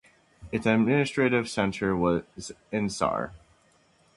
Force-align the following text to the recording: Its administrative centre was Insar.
Its 0.51 0.65
administrative 0.65 1.47
centre 1.47 1.95
was 1.95 2.51
Insar. 2.71 3.33